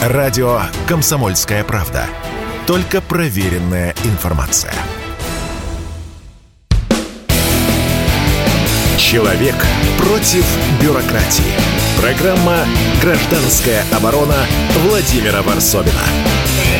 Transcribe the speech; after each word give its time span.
Радио 0.00 0.62
«Комсомольская 0.88 1.62
правда». 1.62 2.06
Только 2.66 3.02
проверенная 3.02 3.94
информация. 4.04 4.72
Человек 8.96 9.56
против 9.98 10.46
бюрократии. 10.80 11.52
Программа 12.00 12.64
«Гражданская 13.02 13.84
оборона» 13.94 14.46
Владимира 14.86 15.42
Варсовина. 15.42 16.79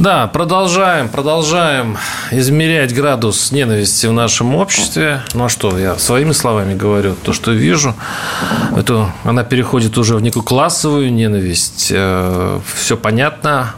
Да, 0.00 0.28
продолжаем, 0.28 1.10
продолжаем 1.10 1.98
измерять 2.30 2.94
градус 2.94 3.52
ненависти 3.52 4.06
в 4.06 4.14
нашем 4.14 4.54
обществе. 4.54 5.20
Ну 5.34 5.44
а 5.44 5.48
что, 5.50 5.78
я 5.78 5.98
своими 5.98 6.32
словами 6.32 6.74
говорю, 6.74 7.14
то, 7.22 7.34
что 7.34 7.50
вижу, 7.50 7.94
это, 8.74 9.12
она 9.24 9.44
переходит 9.44 9.98
уже 9.98 10.16
в 10.16 10.22
некую 10.22 10.42
классовую 10.42 11.12
ненависть. 11.12 11.88
Э, 11.90 12.60
Все 12.76 12.96
понятно, 12.96 13.74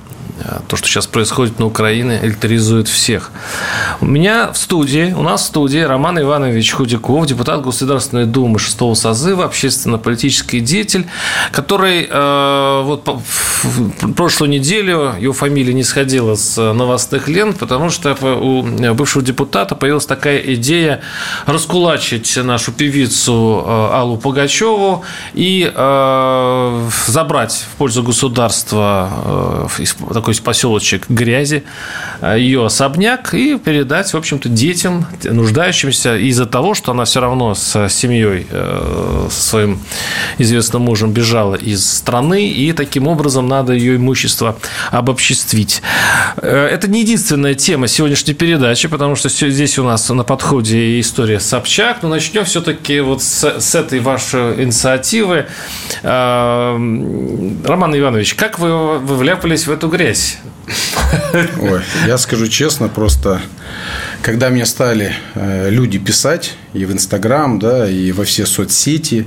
то, 0.69 0.77
что 0.77 0.89
сейчас 0.89 1.07
происходит 1.07 1.59
на 1.59 1.67
Украине, 1.67 2.19
электризует 2.23 2.89
всех. 2.89 3.31
У 4.01 4.07
меня 4.07 4.53
в 4.53 4.57
студии, 4.57 5.13
у 5.17 5.23
нас 5.23 5.43
в 5.43 5.47
студии 5.47 5.79
Роман 5.79 6.21
Иванович 6.21 6.73
Худяков, 6.73 7.27
депутат 7.27 7.63
Государственной 7.63 8.27
Думы 8.27 8.59
шестого 8.59 8.95
созыва, 8.95 9.45
общественно-политический 9.45 10.61
деятель, 10.61 11.07
который 11.53 12.09
э, 12.11 12.83
вот 12.85 13.09
в 13.63 14.13
прошлую 14.13 14.51
неделю, 14.51 15.15
его 15.19 15.33
фамилия 15.33 15.75
не 15.75 15.85
сходила 15.85 16.35
с 16.35 16.57
новостных 16.73 17.29
лент, 17.29 17.59
потому 17.59 17.91
что 17.91 18.15
у 18.15 18.62
бывшего 18.95 19.25
депутата 19.25 19.75
появилась 19.75 20.07
такая 20.07 20.39
идея 20.55 21.01
раскулачить 21.47 22.37
нашу 22.37 22.73
певицу 22.73 23.65
э, 23.65 23.89
Аллу 23.93 24.17
Пугачеву 24.17 25.05
и 25.35 25.71
э, 25.73 26.89
забрать 27.07 27.67
в 27.73 27.77
пользу 27.77 28.03
государства 28.03 29.69
э, 29.78 29.84
такой 30.12 30.31
такой 30.33 30.52
поселочек 30.52 31.08
грязи, 31.08 31.62
э, 32.20 32.36
ее 32.38 32.64
особняк 32.64 33.34
и 33.34 33.58
передать, 33.58 34.12
в 34.12 34.16
общем-то, 34.16 34.48
детям, 34.48 35.06
нуждающимся 35.25 36.16
из-за 36.16 36.47
того, 36.47 36.75
что 36.75 36.92
она 36.92 37.05
все 37.05 37.20
равно 37.20 37.55
с 37.55 37.88
семьей, 37.88 38.47
э, 38.50 39.28
со 39.30 39.42
своим 39.42 39.80
известным 40.38 40.83
мужем 40.83 41.12
бежала 41.12 41.55
из 41.55 41.84
страны, 41.84 42.48
и 42.48 42.72
таким 42.72 43.08
образом 43.08 43.48
надо 43.48 43.72
ее 43.72 43.97
имущество 43.97 44.56
обобществить. 44.91 45.83
Э, 46.36 46.69
это 46.72 46.88
не 46.88 47.00
единственная 47.00 47.55
тема 47.55 47.88
сегодняшней 47.88 48.34
передачи, 48.34 48.88
потому 48.88 49.16
что 49.16 49.28
здесь 49.28 49.78
у 49.78 49.84
нас 49.84 50.08
на 50.08 50.25
подходе 50.25 51.00
история 51.00 51.41
Собчак, 51.41 52.03
но 52.03 52.08
начнем 52.08 52.44
все-таки 52.44 53.00
вот 53.00 53.22
с, 53.22 53.60
с 53.60 53.75
этой 53.75 54.00
вашей 54.00 54.64
инициативы. 54.64 55.47
Роман 56.03 57.97
Иванович, 57.97 58.34
как 58.34 58.58
вы, 58.58 58.98
вы 58.98 59.16
вляпались 59.16 59.66
в 59.66 59.72
эту 59.72 59.88
грязь? 59.88 60.12
Здесь? 60.13 60.39
Ой, 61.61 61.81
я 62.07 62.19
скажу 62.19 62.49
честно, 62.49 62.89
просто 62.89 63.41
когда 64.23 64.51
мне 64.51 64.65
стали 64.67 65.15
э, 65.35 65.71
люди 65.71 65.99
писать 65.99 66.55
и 66.73 66.85
в 66.85 66.93
Инстаграм, 66.93 67.59
да, 67.59 67.89
и 67.89 68.13
во 68.13 68.25
все 68.25 68.47
соцсети, 68.47 69.27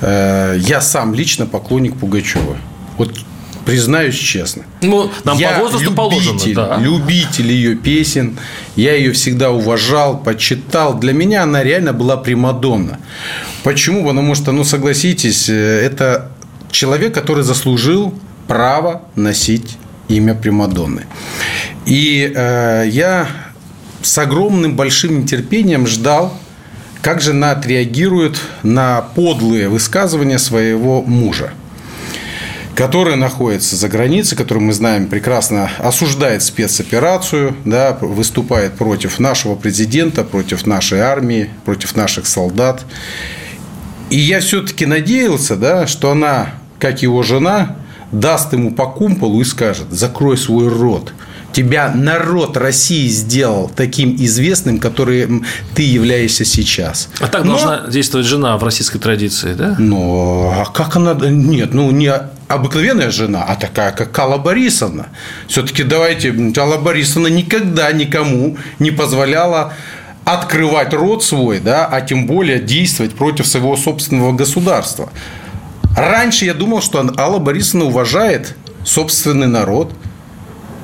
э, 0.00 0.56
я 0.60 0.80
сам 0.80 1.14
лично 1.14 1.46
поклонник 1.46 1.96
Пугачева. 1.96 2.56
Вот 2.96 3.12
признаюсь 3.66 4.16
честно. 4.16 4.64
Ну, 4.82 5.10
нам 5.24 5.38
я 5.38 5.52
по 5.52 5.62
возрасту 5.62 5.90
любитель, 5.90 5.96
положено, 5.96 6.54
да. 6.54 6.76
любитель 6.78 7.50
ее 7.50 7.74
песен. 7.76 8.38
Я 8.76 8.94
ее 8.94 9.12
всегда 9.12 9.50
уважал, 9.50 10.18
почитал. 10.18 10.98
Для 10.98 11.12
меня 11.12 11.42
она 11.42 11.62
реально 11.62 11.92
была 11.92 12.16
примадонна. 12.16 13.00
Почему? 13.62 14.06
Потому 14.06 14.34
что, 14.34 14.52
ну, 14.52 14.64
согласитесь, 14.64 15.48
э, 15.48 15.52
это 15.52 16.30
человек, 16.70 17.14
который 17.14 17.42
заслужил 17.42 18.14
право 18.46 19.02
носить 19.16 19.78
имя 20.08 20.34
Примадонны. 20.34 21.06
И 21.86 22.32
э, 22.34 22.84
я 22.88 23.28
с 24.02 24.18
огромным 24.18 24.76
большим 24.76 25.22
нетерпением 25.22 25.86
ждал, 25.86 26.36
как 27.02 27.20
же 27.20 27.30
она 27.30 27.52
отреагирует 27.52 28.38
на 28.62 29.02
подлые 29.02 29.68
высказывания 29.68 30.38
своего 30.38 31.02
мужа 31.02 31.52
который 32.74 33.16
находится 33.16 33.76
за 33.76 33.88
границей, 33.88 34.36
который 34.36 34.58
мы 34.58 34.72
знаем 34.72 35.06
прекрасно 35.06 35.70
осуждает 35.78 36.42
спецоперацию, 36.42 37.56
да, 37.64 37.96
выступает 38.00 38.74
против 38.74 39.18
нашего 39.18 39.54
президента, 39.54 40.24
против 40.24 40.66
нашей 40.66 41.00
армии, 41.00 41.50
против 41.64 41.94
наших 41.96 42.26
солдат. 42.26 42.84
И 44.10 44.18
я 44.18 44.40
все-таки 44.40 44.86
надеялся, 44.86 45.56
да, 45.56 45.86
что 45.86 46.10
она, 46.10 46.50
как 46.78 47.02
его 47.02 47.22
жена, 47.22 47.76
даст 48.12 48.52
ему 48.52 48.72
по 48.72 48.86
кумполу 48.86 49.40
и 49.40 49.44
скажет, 49.44 49.86
закрой 49.90 50.36
свой 50.36 50.68
рот. 50.68 51.12
Тебя 51.52 51.92
народ 51.94 52.56
России 52.56 53.06
сделал 53.06 53.70
таким 53.74 54.16
известным, 54.16 54.80
которым 54.80 55.44
ты 55.74 55.82
являешься 55.82 56.44
сейчас. 56.44 57.08
А 57.20 57.28
так 57.28 57.44
Но... 57.44 57.52
должна 57.52 57.86
действовать 57.88 58.26
жена 58.26 58.58
в 58.58 58.64
российской 58.64 58.98
традиции, 58.98 59.54
да? 59.54 59.76
Ну, 59.78 60.50
а 60.50 60.64
как 60.64 60.96
она... 60.96 61.14
Нет, 61.14 61.72
ну, 61.72 61.92
не 61.92 62.12
обыкновенная 62.48 63.10
жена, 63.10 63.44
а 63.44 63.54
такая, 63.54 63.92
как 63.92 64.18
Алла 64.18 64.38
Борисовна. 64.38 65.06
Все-таки 65.46 65.84
давайте, 65.84 66.34
Алла 66.58 66.76
Борисовна 66.76 67.28
никогда 67.28 67.92
никому 67.92 68.56
не 68.80 68.90
позволяла 68.90 69.74
открывать 70.24 70.92
рот 70.94 71.22
свой, 71.22 71.60
да, 71.60 71.86
а 71.86 72.00
тем 72.00 72.26
более 72.26 72.58
действовать 72.58 73.14
против 73.14 73.46
своего 73.46 73.76
собственного 73.76 74.32
государства. 74.32 75.10
Раньше 75.96 76.44
я 76.44 76.54
думал, 76.54 76.82
что 76.82 77.04
Алла 77.18 77.38
Борисовна 77.38 77.86
уважает 77.86 78.56
собственный 78.84 79.46
народ, 79.46 79.92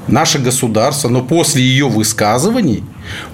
наше 0.06 0.38
государство, 0.38 1.08
но 1.08 1.22
после 1.22 1.62
ее 1.62 1.88
высказываний, 1.88 2.84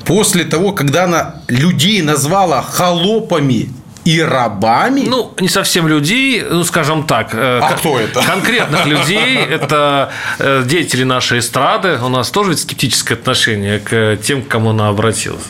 после 0.05 0.45
того, 0.45 0.73
когда 0.73 1.05
она 1.05 1.43
людей 1.49 2.03
назвала 2.03 2.63
холопами 2.63 3.71
и 4.07 4.23
рабами. 4.23 5.05
Ну, 5.07 5.35
не 5.41 5.49
совсем 5.49 5.89
людей, 5.89 6.43
ну, 6.49 6.63
скажем 6.63 7.05
так. 7.07 7.31
Э, 7.35 7.59
а 7.61 7.73
кто 7.73 7.99
это? 7.99 8.23
Конкретных 8.23 8.87
людей. 8.87 9.37
Это 9.51 10.13
э, 10.39 10.63
деятели 10.65 11.03
нашей 11.03 11.41
эстрады. 11.41 11.99
У 12.01 12.09
нас 12.09 12.31
тоже 12.31 12.51
ведь 12.51 12.61
скептическое 12.61 13.19
отношение 13.19 13.81
к 13.81 14.17
тем, 14.23 14.43
к 14.43 14.49
кому 14.49 14.71
она 14.71 14.89
обратилась. 14.89 15.43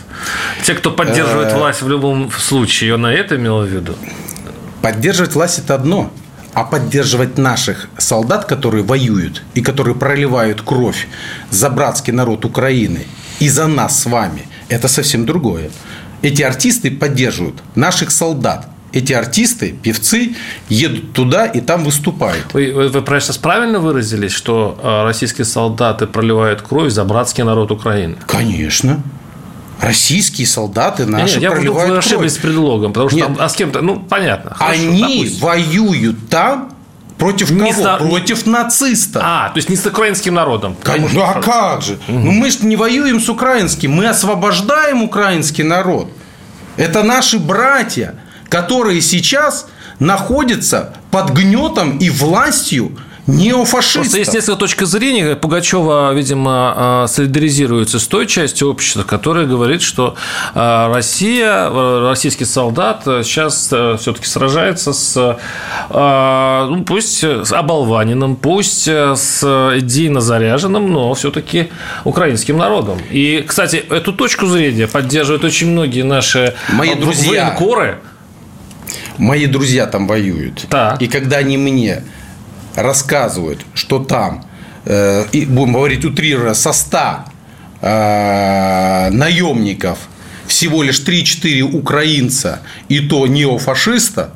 Те, 0.64 0.72
кто 0.72 0.90
поддерживает 0.90 1.52
э. 1.52 1.58
власть 1.58 1.82
в 1.82 1.88
любом 1.88 2.30
случае, 2.32 2.94
она 2.94 3.12
это 3.12 3.36
имела 3.36 3.62
в 3.62 3.68
виду? 3.68 3.94
Поддерживать 4.86 5.34
власть– 5.34 5.58
это 5.64 5.74
одно. 5.74 6.12
А 6.54 6.62
поддерживать 6.62 7.38
наших 7.38 7.88
солдат, 7.98 8.44
которые 8.44 8.84
воюют 8.84 9.42
и 9.54 9.60
которые 9.60 9.96
проливают 9.96 10.62
кровь 10.62 11.08
за 11.50 11.70
братский 11.70 12.12
народ 12.12 12.44
Украины 12.44 13.00
и 13.40 13.48
за 13.48 13.66
нас 13.66 14.02
с 14.02 14.06
вами, 14.06 14.46
это 14.68 14.86
совсем 14.86 15.26
другое. 15.26 15.70
Эти 16.22 16.42
артисты 16.42 16.92
поддерживают 16.92 17.64
наших 17.74 18.12
солдат, 18.12 18.68
эти 18.92 19.12
артисты, 19.12 19.72
певцы 19.72 20.36
едут 20.68 21.12
туда 21.14 21.46
и 21.46 21.60
там 21.60 21.82
выступают. 21.82 22.54
Вы, 22.54 22.72
вы, 22.72 22.88
вы 22.88 23.20
сейчас 23.20 23.38
правильно 23.38 23.80
выразились, 23.80 24.30
что 24.30 24.78
э, 24.80 25.02
российские 25.02 25.46
солдаты 25.46 26.06
проливают 26.06 26.62
кровь 26.62 26.92
за 26.92 27.04
братский 27.04 27.42
народ 27.42 27.72
Украины? 27.72 28.14
Конечно 28.28 29.02
российские 29.80 30.46
солдаты 30.46 31.06
наши 31.06 31.34
Нет, 31.34 31.42
я 31.42 31.50
проливают 31.50 31.90
вы 31.90 31.98
ошиблись 31.98 32.34
с 32.34 32.38
предлогом, 32.38 32.92
потому 32.92 33.10
что 33.10 33.18
Нет. 33.18 33.26
там, 33.26 33.36
а 33.40 33.48
с 33.48 33.54
кем-то, 33.54 33.82
ну, 33.82 34.00
понятно. 34.00 34.54
Хорошо, 34.54 34.80
Они 34.80 35.00
допустим. 35.00 35.40
воюют 35.40 36.28
там 36.28 36.70
Против 37.18 37.50
не 37.50 37.72
кого? 37.72 37.82
С... 37.82 37.98
Против 37.98 38.46
нацистов. 38.46 39.22
А, 39.24 39.48
то 39.48 39.56
есть 39.56 39.70
не 39.70 39.76
с 39.76 39.86
украинским 39.86 40.34
народом. 40.34 40.76
Конечно, 40.82 41.20
ну 41.20 41.24
а 41.24 41.40
как 41.40 41.82
же? 41.82 41.94
Угу. 42.08 42.18
Ну 42.18 42.32
мы 42.32 42.50
же 42.50 42.58
не 42.62 42.76
воюем 42.76 43.20
с 43.20 43.28
украинским, 43.28 43.92
мы 43.92 44.06
освобождаем 44.06 45.02
украинский 45.02 45.64
народ. 45.64 46.10
Это 46.76 47.02
наши 47.02 47.38
братья, 47.38 48.16
которые 48.50 49.00
сейчас 49.00 49.66
находятся 49.98 50.94
под 51.10 51.30
гнетом 51.30 51.96
и 51.98 52.10
властью 52.10 52.98
неофашистов. 53.26 54.02
Просто 54.02 54.18
есть 54.18 54.34
несколько 54.34 54.56
точек 54.56 54.82
зрения. 54.82 55.36
Пугачева, 55.36 56.12
видимо, 56.12 56.72
а, 56.76 57.06
солидаризируется 57.08 57.98
с 57.98 58.06
той 58.06 58.26
частью 58.26 58.70
общества, 58.70 59.02
которая 59.02 59.46
говорит, 59.46 59.82
что 59.82 60.14
а, 60.54 60.92
Россия, 60.92 61.68
российский 62.08 62.44
солдат 62.44 63.02
сейчас 63.04 63.66
все-таки 63.66 64.26
сражается 64.26 64.92
с, 64.92 65.38
а, 65.90 66.66
ну, 66.68 66.84
пусть 66.84 67.22
с 67.22 67.52
оболваненным, 67.52 68.36
пусть 68.36 68.86
с 68.88 69.42
идейно 69.78 70.20
заряженным, 70.20 70.92
но 70.92 71.14
все-таки 71.14 71.68
украинским 72.04 72.56
народом. 72.56 72.98
И, 73.10 73.44
кстати, 73.46 73.76
эту 73.76 74.12
точку 74.12 74.46
зрения 74.46 74.86
поддерживают 74.86 75.44
очень 75.44 75.70
многие 75.70 76.02
наши 76.02 76.54
Мои 76.68 76.94
друзья. 76.94 77.46
военкоры. 77.46 77.98
Мои 79.18 79.46
друзья 79.46 79.86
там 79.86 80.06
воюют. 80.06 80.66
Так. 80.68 81.00
И 81.00 81.08
когда 81.08 81.38
они 81.38 81.56
мне 81.56 82.02
рассказывают, 82.76 83.64
что 83.74 83.98
там, 83.98 84.44
э, 84.84 85.24
и, 85.32 85.46
будем 85.46 85.72
говорить 85.72 86.04
утрированно, 86.04 86.54
со 86.54 86.72
100 86.72 86.98
э, 87.80 89.10
наемников 89.10 89.98
всего 90.46 90.82
лишь 90.82 91.00
3-4 91.00 91.62
украинца 91.62 92.60
и 92.88 93.00
то 93.00 93.26
неофашиста, 93.26 94.30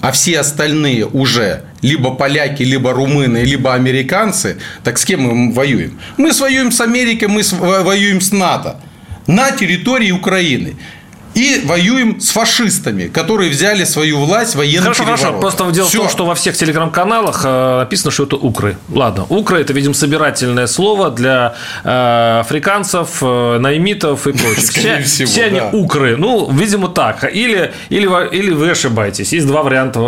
а 0.00 0.12
все 0.12 0.38
остальные 0.38 1.06
уже 1.06 1.64
либо 1.82 2.12
поляки, 2.14 2.62
либо 2.62 2.92
румыны, 2.92 3.38
либо 3.38 3.74
американцы, 3.74 4.58
так 4.84 4.98
с 4.98 5.04
кем 5.04 5.22
мы 5.22 5.52
воюем? 5.52 5.98
Мы 6.16 6.30
воюем 6.32 6.70
с 6.70 6.80
Америкой, 6.80 7.28
мы 7.28 7.42
воюем 7.42 8.20
с 8.20 8.30
НАТО 8.30 8.76
на 9.26 9.50
территории 9.50 10.10
Украины 10.10 10.76
и 11.38 11.62
воюем 11.64 12.20
с 12.20 12.30
фашистами, 12.30 13.06
которые 13.06 13.48
взяли 13.50 13.84
свою 13.84 14.18
власть 14.18 14.56
военным 14.56 14.92
Хорошо, 14.92 15.04
хорошо. 15.04 15.40
Просто 15.40 15.70
дело 15.70 15.88
Все. 15.88 15.98
в 15.98 16.00
том, 16.02 16.10
что 16.10 16.26
во 16.26 16.34
всех 16.34 16.56
телеграм-каналах 16.56 17.42
э, 17.44 17.78
написано, 17.78 18.10
что 18.10 18.24
это 18.24 18.34
укры. 18.34 18.76
Ладно, 18.88 19.24
укры– 19.28 19.60
это, 19.60 19.72
видимо, 19.72 19.94
собирательное 19.94 20.66
слово 20.66 21.10
для 21.10 21.54
э, 21.84 22.40
африканцев, 22.40 23.18
э, 23.22 23.58
наймитов 23.60 24.26
и 24.26 24.32
прочих. 24.32 24.58
Скорее 24.66 25.02
все, 25.02 25.26
всего, 25.26 25.28
все 25.28 25.50
да. 25.50 25.68
они 25.68 25.78
укры. 25.78 26.16
Ну, 26.16 26.50
видимо, 26.50 26.88
так. 26.88 27.22
Или, 27.32 27.72
или, 27.88 28.34
или 28.34 28.50
вы 28.50 28.70
ошибаетесь. 28.70 29.32
Есть 29.32 29.46
два 29.46 29.62
варианта 29.62 30.00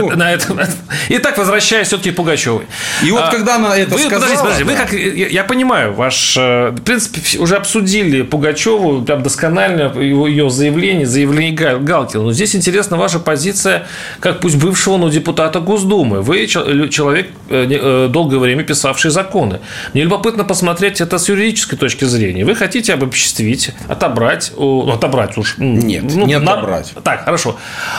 ну, 0.00 0.16
на 0.16 0.32
это. 0.32 0.68
Итак, 1.10 1.38
возвращаясь 1.38 1.86
все-таки 1.86 2.10
к 2.10 2.16
Пугачевой. 2.16 2.66
И 3.04 3.10
вот 3.12 3.22
а, 3.22 3.30
когда 3.30 3.54
она 3.54 3.76
это 3.76 3.94
вы, 3.94 4.00
сказала... 4.00 4.20
Подождите, 4.20 4.42
подождите. 4.42 4.64
Да. 4.64 4.72
Вы 4.72 4.78
как, 4.78 4.92
я, 4.92 5.28
я 5.28 5.44
понимаю, 5.44 5.92
ваш... 5.94 6.36
В 6.36 6.80
принципе, 6.84 7.38
уже 7.38 7.56
обсудили 7.56 8.22
Пугачеву 8.22 9.02
прям 9.02 9.22
досконально, 9.22 9.92
его, 10.00 10.26
ее 10.26 10.50
заявление 10.50 10.71
заявлений, 10.72 11.04
заявлений 11.04 11.52
Галкина. 11.52 12.24
Но 12.24 12.32
здесь 12.32 12.54
интересна 12.56 12.96
ваша 12.96 13.18
позиция, 13.18 13.86
как 14.20 14.40
пусть 14.40 14.56
бывшего, 14.56 14.96
но 14.96 15.08
депутата 15.08 15.60
Госдумы. 15.60 16.22
Вы 16.22 16.46
человек, 16.46 17.28
э, 17.48 17.66
э, 17.70 18.08
долгое 18.08 18.38
время 18.38 18.64
писавший 18.64 19.10
законы. 19.10 19.60
Мне 19.92 20.04
любопытно 20.04 20.44
посмотреть 20.44 21.00
это 21.00 21.18
с 21.18 21.28
юридической 21.28 21.76
точки 21.76 22.04
зрения. 22.04 22.44
Вы 22.44 22.54
хотите 22.54 22.94
обобществить, 22.94 23.70
отобрать, 23.88 24.52
ну, 24.56 24.90
отобрать 24.90 25.36
уж. 25.38 25.56
Нет, 25.58 26.04
ну, 26.04 26.26
не 26.26 26.34
отобрать. 26.34 26.92
На... 26.94 27.02
Так, 27.02 27.24
хорошо. 27.24 27.56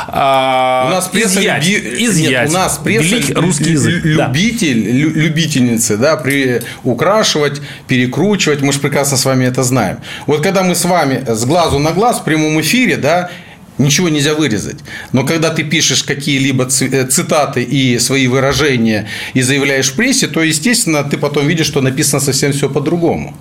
А... 0.07 0.87
У 0.87 0.91
нас 0.91 1.07
пресса 1.07 1.39
изъять, 1.39 1.67
люби... 1.67 2.05
изъять. 2.05 2.49
Нет, 2.49 2.49
у 2.49 2.53
нас 2.53 2.77
пресса 2.83 3.03
Велик 3.03 3.37
русский 3.37 3.71
язык. 3.71 4.05
Любитель, 4.05 4.83
да. 4.83 5.19
любительницы, 5.19 5.97
да, 5.97 6.17
при... 6.17 6.61
украшивать, 6.83 7.61
перекручивать. 7.87 8.61
Мы 8.61 8.73
же 8.73 8.79
прекрасно 8.79 9.17
с 9.17 9.25
вами 9.25 9.45
это 9.45 9.63
знаем. 9.63 9.97
Вот 10.27 10.41
когда 10.41 10.63
мы 10.63 10.75
с 10.75 10.85
вами 10.85 11.23
с 11.27 11.45
глазу 11.45 11.79
на 11.79 11.91
глаз 11.91 12.19
в 12.19 12.23
прямом 12.23 12.57
эфире, 12.63 12.98
да, 12.98 13.30
ничего 13.77 14.10
нельзя 14.10 14.33
вырезать. 14.33 14.77
Но 15.12 15.25
когда 15.25 15.50
ты 15.50 15.63
пишешь 15.63 16.04
какие-либо 16.04 16.65
э, 16.65 17.07
цитаты 17.07 17.63
и 17.63 18.00
свои 18.00 18.27
выражения 18.27 19.07
и 19.33 19.42
заявляешь 19.42 19.92
в 19.92 19.95
прессе, 19.95 20.27
то, 20.27 20.42
естественно, 20.42 21.04
ты 21.04 21.18
потом 21.18 21.48
видишь, 21.48 21.68
что 21.68 21.81
написано 21.81 22.19
совсем 22.19 22.51
все 22.51 22.69
по-другому. 22.69 23.36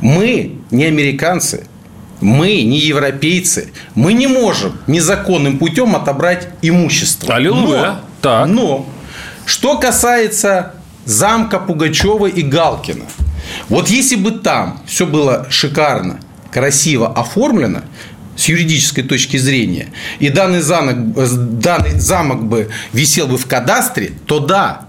Мы 0.00 0.56
не 0.70 0.84
американцы, 0.84 1.66
мы 2.20 2.62
не 2.62 2.78
европейцы, 2.78 3.72
мы 3.94 4.12
не 4.12 4.26
можем 4.26 4.78
незаконным 4.86 5.58
путем 5.58 5.96
отобрать 5.96 6.48
имущество. 6.62 7.34
Аллилуйя. 7.34 7.82
Но, 7.82 8.00
так. 8.20 8.48
но 8.48 8.88
что 9.44 9.78
касается 9.78 10.74
замка 11.04 11.58
Пугачева 11.58 12.26
и 12.26 12.42
Галкина, 12.42 13.06
вот 13.68 13.88
если 13.88 14.14
бы 14.14 14.30
там 14.30 14.80
все 14.86 15.04
было 15.04 15.48
шикарно, 15.50 16.20
красиво 16.52 17.12
оформлено, 17.12 17.82
с 18.36 18.48
юридической 18.48 19.02
точки 19.02 19.36
зрения, 19.36 19.88
и 20.18 20.28
данный 20.28 20.60
замок, 20.60 20.96
данный 21.60 21.98
замок 21.98 22.44
бы 22.44 22.70
висел 22.92 23.26
бы 23.26 23.36
в 23.36 23.46
кадастре, 23.46 24.12
то 24.26 24.40
да. 24.40 24.86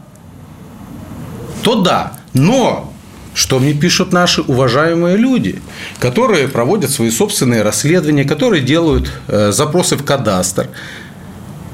То 1.61 1.81
да. 1.81 2.13
Но 2.33 2.93
что 3.33 3.59
мне 3.59 3.73
пишут 3.73 4.13
наши 4.13 4.41
уважаемые 4.41 5.17
люди, 5.17 5.61
которые 5.99 6.47
проводят 6.47 6.91
свои 6.91 7.09
собственные 7.09 7.63
расследования, 7.63 8.25
которые 8.25 8.61
делают 8.61 9.11
э, 9.27 9.51
запросы 9.51 9.95
в 9.95 10.03
кадастр. 10.03 10.69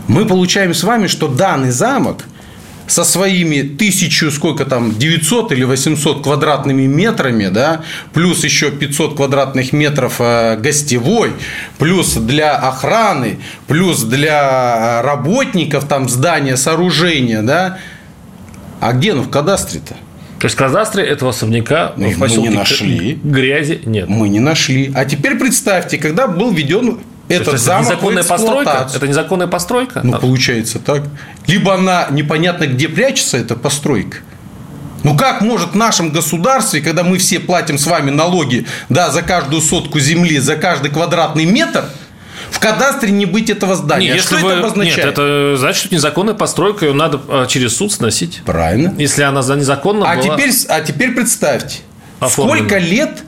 Мы 0.08 0.26
получаем 0.26 0.74
с 0.74 0.84
вами, 0.84 1.08
что 1.08 1.28
данный 1.28 1.72
замок– 1.72 2.24
со 2.90 3.04
своими 3.04 3.62
тысячу, 3.62 4.32
сколько 4.32 4.66
там, 4.66 4.98
900 4.98 5.52
или 5.52 5.64
800 5.64 6.24
квадратными 6.24 6.86
метрами, 6.88 7.48
да, 7.48 7.84
плюс 8.14 8.44
еще 8.44 8.72
500 8.72 9.16
квадратных 9.16 9.72
метров 9.74 10.16
э, 10.20 10.58
гостевой, 10.58 11.34
плюс 11.78 12.14
для 12.16 12.56
охраны, 12.56 13.40
плюс 13.68 14.04
для 14.04 15.02
работников 15.04 15.88
там 15.88 16.10
здания, 16.10 16.58
сооружения, 16.58 17.42
да, 17.42 17.78
а 18.80 18.94
где 18.94 19.14
ну 19.14 19.22
в 19.22 19.30
кадастре-то? 19.30 19.96
То 20.40 20.46
есть 20.46 20.56
в 20.56 20.58
кадастре 20.58 21.04
этого 21.04 21.32
особняка 21.32 21.94
ну, 21.98 22.12
мы 22.16 22.30
не 22.30 22.50
нашли. 22.50 23.20
Грязи 23.22 23.82
нет. 23.86 24.08
Мы 24.08 24.30
не 24.30 24.40
нашли. 24.40 24.90
А 24.96 25.04
теперь 25.04 25.36
представьте, 25.36 25.98
когда 25.98 26.28
был 26.28 26.52
введен 26.52 27.00
этот 27.30 27.54
есть, 27.54 27.66
замок 27.66 27.88
незаконная 27.90 28.24
постройка? 28.24 28.90
Это 28.94 29.08
незаконная 29.08 29.48
постройка? 29.48 30.02
Ну, 30.04 30.18
получается 30.18 30.80
так. 30.80 31.04
Либо 31.48 31.76
она 31.76 32.08
непонятно 32.10 32.68
где 32.68 32.90
прячется, 32.90 33.38
эта 33.38 33.56
постройка. 33.56 34.18
Ну 35.04 35.16
как 35.16 35.42
может 35.42 35.72
в 35.72 35.76
нашем 35.76 36.12
государстве, 36.12 36.82
когда 36.82 37.04
мы 37.04 37.18
все 37.18 37.40
платим 37.40 37.78
с 37.78 37.88
вами 37.88 38.10
налоги 38.10 38.66
да, 38.90 39.12
за 39.12 39.22
каждую 39.22 39.62
сотку 39.62 40.00
земли, 40.00 40.40
за 40.40 40.56
каждый 40.56 40.92
квадратный 40.92 41.46
метр, 41.46 41.86
в 42.52 42.60
кадастре 42.60 43.12
не 43.12 43.26
быть 43.26 43.50
этого 43.50 43.76
здания. 43.76 44.14
Нет, 44.14 44.24
что 44.24 44.38
вы... 44.38 44.52
это 44.52 44.60
обозначает? 44.60 44.98
Нет, 44.98 45.08
это 45.08 45.56
значит, 45.58 45.86
что 45.86 45.96
незаконная 45.96 46.34
постройка, 46.34 46.86
ее 46.86 46.94
надо 46.94 47.22
а, 47.28 47.46
через 47.46 47.78
суд 47.78 47.92
сносить. 47.92 48.42
Правильно. 48.46 48.94
Если 48.98 49.22
она 49.22 49.42
за 49.42 49.56
незаконно 49.56 50.12
а 50.12 50.16
была... 50.16 50.36
Теперь, 50.36 50.52
а 50.68 50.82
теперь 50.82 51.12
представьте, 51.12 51.80
Оформлена. 52.20 52.58
сколько 52.58 52.78
лет 52.80 53.24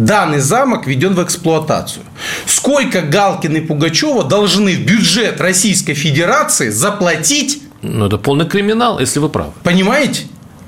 данный 0.00 0.40
замок 0.40 0.86
введен 0.86 1.14
в 1.14 1.22
эксплуатацию. 1.22 2.04
Сколько 2.46 3.02
Галкин 3.02 3.56
и 3.56 3.60
Пугачева 3.60 4.24
должны 4.24 4.74
в 4.74 4.80
бюджет 4.80 5.40
Российской 5.40 5.94
Федерации 5.94 6.70
заплатить? 6.70 7.62
Ну, 7.82 8.06
это 8.06 8.18
полный 8.18 8.46
криминал, 8.46 8.98
если 8.98 9.18
вы 9.20 9.28
правы. 9.28 9.52
Понимаете? 9.62 10.24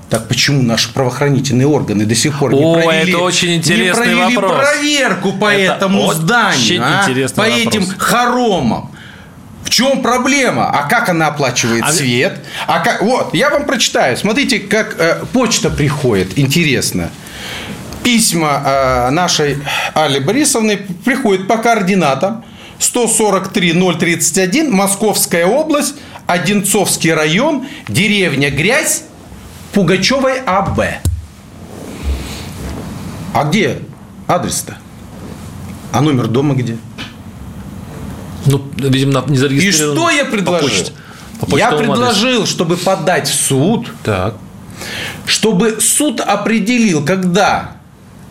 Так 0.08 0.28
почему 0.28 0.62
наши 0.62 0.92
правоохранительные 0.92 1.66
органы 1.66 2.04
до 2.04 2.14
сих 2.14 2.38
пор 2.38 2.52
не 2.52 2.62
О, 2.62 2.74
провели, 2.74 3.12
это 3.12 3.22
очень 3.22 3.56
интересный 3.56 4.08
не 4.08 4.14
провели 4.14 4.36
вопрос. 4.36 4.60
проверку 4.60 5.32
по 5.32 5.46
это 5.50 5.72
этому 5.74 6.12
зданию, 6.12 6.82
а? 6.84 7.06
по 7.34 7.42
вопрос. 7.42 7.58
этим 7.58 7.86
хоромам? 7.96 8.90
В 9.64 9.70
чем 9.70 10.02
проблема? 10.02 10.68
А 10.68 10.86
как 10.86 11.08
она 11.08 11.28
оплачивает 11.28 11.84
а... 11.84 11.92
свет? 11.92 12.40
А 12.66 12.80
как... 12.80 13.00
Вот, 13.00 13.32
я 13.32 13.48
вам 13.48 13.64
прочитаю. 13.64 14.18
Смотрите, 14.18 14.58
как 14.58 14.96
э, 14.98 15.24
почта 15.32 15.70
приходит. 15.70 16.38
Интересно 16.38 17.10
письма 18.02 18.62
э, 18.64 19.10
нашей 19.10 19.58
Али 19.94 20.20
Борисовны 20.20 20.76
приходят 21.04 21.48
по 21.48 21.58
координатам 21.58 22.44
143 22.78 23.74
031, 23.98 24.72
Московская 24.72 25.46
область, 25.46 25.94
Одинцовский 26.26 27.12
район, 27.12 27.66
деревня 27.88 28.50
Грязь, 28.50 29.04
Пугачевой 29.72 30.40
АБ. 30.40 30.80
А 33.34 33.44
где 33.44 33.78
адрес-то? 34.26 34.76
А 35.92 36.00
номер 36.00 36.26
дома 36.26 36.54
где? 36.54 36.76
Ну, 38.46 38.62
видимо, 38.76 39.24
не 39.28 39.38
зарегистрирован. 39.38 39.96
И 39.96 39.98
что 39.98 40.10
я 40.10 40.24
предложил? 40.24 40.86
По 41.40 41.46
по 41.46 41.56
я 41.56 41.72
предложил, 41.72 42.42
адресу. 42.42 42.46
чтобы 42.46 42.76
подать 42.76 43.28
в 43.28 43.34
суд, 43.34 43.90
так. 44.04 44.36
чтобы 45.26 45.80
суд 45.80 46.20
определил, 46.20 47.04
когда 47.04 47.76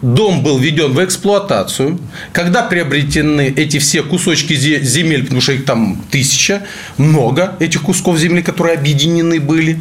дом 0.02 0.42
был 0.44 0.58
введен 0.58 0.94
в 0.94 1.04
эксплуатацию, 1.04 2.00
когда 2.34 2.64
приобретены 2.64 3.54
эти 3.56 3.80
все 3.80 4.04
кусочки 4.04 4.56
земель, 4.56 5.24
потому 5.24 5.42
что 5.42 5.54
их 5.54 5.66
там 5.66 6.04
тысяча, 6.10 6.64
много 6.98 7.56
этих 7.60 7.84
кусков 7.84 8.18
земли, 8.18 8.42
которые 8.42 8.78
объединены 8.78 9.40
были, 9.40 9.80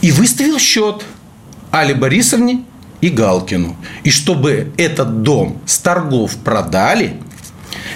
и 0.00 0.10
выставил 0.10 0.58
счет 0.58 1.02
Али 1.70 1.94
Борисовне 1.94 2.62
и 3.00 3.08
Галкину. 3.08 3.76
И 4.04 4.10
чтобы 4.10 4.72
этот 4.76 5.22
дом 5.22 5.60
с 5.66 5.78
торгов 5.78 6.36
продали, 6.36 7.16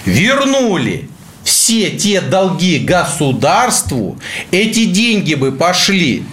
вернули 0.05 1.09
все 1.43 1.91
те 1.91 2.19
долги 2.19 2.79
государству, 2.79 4.19
эти 4.51 4.85
деньги 4.85 5.33
бы 5.33 5.53
пошли 5.53 6.23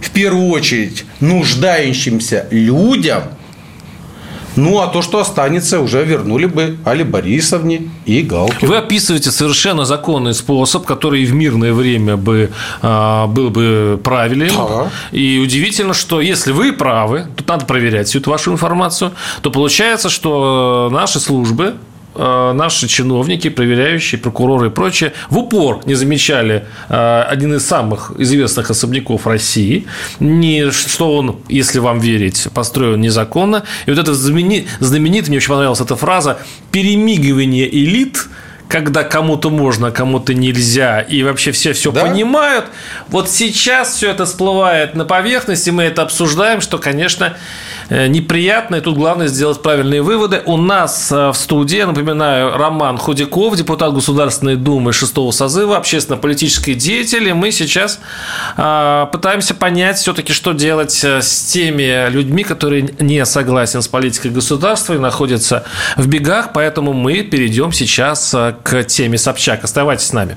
в 0.00 0.10
первую 0.10 0.48
очередь 0.50 1.04
нуждающимся 1.20 2.46
людям– 2.50 3.24
ну, 4.56 4.80
а 4.80 4.88
то, 4.88 5.02
что 5.02 5.18
останется, 5.18 5.80
уже 5.80 6.04
вернули 6.04 6.46
бы 6.46 6.76
Али 6.84 7.04
Борисовне 7.04 7.90
и 8.04 8.22
Галкину. 8.22 8.70
Вы 8.70 8.76
описываете 8.76 9.30
совершенно 9.30 9.84
законный 9.84 10.34
способ, 10.34 10.84
который 10.84 11.24
в 11.24 11.32
мирное 11.32 11.72
время 11.72 12.16
бы, 12.16 12.50
а, 12.82 13.26
был 13.26 13.50
бы 13.50 14.00
правилен. 14.02 14.52
Да. 14.54 14.90
И 15.12 15.38
удивительно, 15.42 15.94
что 15.94 16.20
если 16.20 16.52
вы 16.52 16.72
правы, 16.72 17.26
тут 17.36 17.48
надо 17.48 17.64
проверять 17.64 18.08
всю 18.08 18.18
эту 18.18 18.30
вашу 18.30 18.52
информацию, 18.52 19.12
то 19.40 19.50
получается, 19.50 20.08
что 20.08 20.88
наши 20.92 21.20
службы 21.20 21.74
наши 22.14 22.88
чиновники, 22.88 23.48
проверяющие, 23.48 24.20
прокуроры 24.20 24.68
и 24.68 24.70
прочее, 24.70 25.12
в 25.30 25.38
упор 25.38 25.80
не 25.86 25.94
замечали 25.94 26.64
э, 26.88 27.22
один 27.28 27.54
из 27.54 27.66
самых 27.66 28.12
известных 28.18 28.70
особняков 28.70 29.26
России, 29.26 29.86
не, 30.20 30.70
что 30.70 31.16
он, 31.16 31.38
если 31.48 31.78
вам 31.78 32.00
верить, 32.00 32.48
построен 32.54 33.00
незаконно. 33.00 33.64
И 33.86 33.90
вот 33.90 33.98
это 33.98 34.14
знаменит, 34.14 35.28
мне 35.28 35.38
очень 35.38 35.48
понравилась 35.48 35.80
эта 35.80 35.96
фраза, 35.96 36.38
перемигивание 36.70 37.68
элит– 37.68 38.28
когда 38.72 39.04
кому-то 39.04 39.50
можно, 39.50 39.88
а 39.88 39.90
кому-то 39.90 40.32
нельзя, 40.32 41.00
и 41.00 41.22
вообще 41.22 41.52
все 41.52 41.74
все 41.74 41.92
да? 41.92 42.00
понимают. 42.00 42.64
Вот 43.08 43.28
сейчас 43.28 43.94
все 43.94 44.10
это 44.10 44.24
всплывает 44.24 44.94
на 44.94 45.04
поверхности, 45.04 45.68
мы 45.68 45.82
это 45.82 46.00
обсуждаем, 46.00 46.62
что, 46.62 46.78
конечно, 46.78 47.24
э, 47.24 47.36
неприятно, 48.08 48.76
и 48.76 48.80
тут 48.80 48.96
главное 48.96 49.28
сделать 49.28 49.62
правильные 49.62 50.02
выводы. 50.02 50.42
У 50.46 50.56
нас 50.56 51.10
э, 51.12 51.28
в 51.30 51.34
студии, 51.34 51.82
напоминаю, 51.82 52.56
Роман 52.56 52.96
Худяков, 52.96 53.56
депутат 53.56 53.92
Государственной 53.92 54.56
Думы 54.56 54.92
шестого 54.92 55.30
созыва, 55.30 55.76
общественно-политический 55.76 56.74
деятель, 56.74 57.28
и 57.28 57.32
мы 57.32 57.52
сейчас 57.52 58.00
э, 58.56 59.06
пытаемся 59.12 59.54
понять 59.54 59.98
все-таки, 59.98 60.32
что 60.32 60.52
делать 60.52 61.04
с 61.04 61.44
теми 61.52 62.08
людьми, 62.10 62.44
которые 62.44 62.94
не 62.98 63.24
согласен 63.24 63.82
с 63.82 63.88
политикой 63.88 64.30
государства 64.30 64.94
и 64.94 64.98
находятся 64.98 65.64
в 65.96 66.06
бегах, 66.06 66.52
поэтому 66.52 66.92
мы 66.92 67.22
перейдем 67.22 67.72
сейчас 67.72 68.34
к 68.62 68.84
теме 68.84 69.18
Собчак. 69.18 69.64
Оставайтесь 69.64 70.06
с 70.06 70.12
нами. 70.12 70.36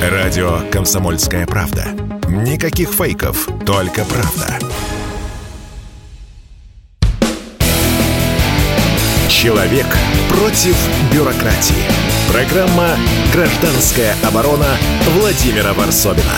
Радио 0.00 0.58
«Комсомольская 0.72 1.46
правда». 1.46 1.86
Никаких 2.26 2.90
фейков, 2.90 3.46
только 3.64 4.04
правда. 4.04 4.58
Человек 9.42 9.86
против 10.28 10.76
бюрократии. 11.12 11.82
Программа 12.30 12.96
«Гражданская 13.32 14.14
оборона» 14.22 14.68
Владимира 15.16 15.72
Варсобина. 15.72 16.36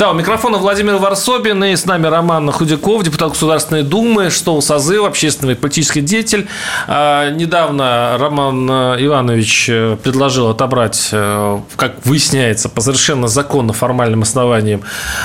Да, 0.00 0.12
у 0.12 0.14
микрофона 0.14 0.56
Владимир 0.56 0.96
Варсобин 0.96 1.62
и 1.62 1.76
с 1.76 1.84
нами 1.84 2.06
Роман 2.06 2.50
Худяков, 2.50 3.02
депутат 3.02 3.32
Государственной 3.32 3.82
Думы, 3.82 4.30
что 4.30 4.58
созыв, 4.62 5.04
общественный 5.04 5.56
политический 5.56 6.00
деятель. 6.00 6.48
А, 6.88 7.30
недавно 7.30 8.16
Роман 8.18 8.66
Иванович 8.70 9.66
э, 9.68 9.98
предложил 10.02 10.48
отобрать, 10.48 11.10
э, 11.12 11.60
как 11.76 11.96
выясняется, 12.06 12.70
по 12.70 12.80
совершенно 12.80 13.28
законно 13.28 13.74
формальным 13.74 14.22
основаниям 14.22 14.80